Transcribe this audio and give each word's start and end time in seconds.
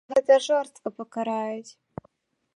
А 0.03 0.07
за 0.11 0.15
гэта 0.17 0.37
жорстка 0.45 0.93
пакараюць. 1.03 1.71